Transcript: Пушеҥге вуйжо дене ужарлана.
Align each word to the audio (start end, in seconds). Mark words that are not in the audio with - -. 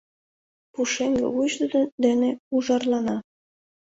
Пушеҥге 0.73 1.25
вуйжо 1.33 1.65
дене 2.03 2.29
ужарлана. 2.55 3.17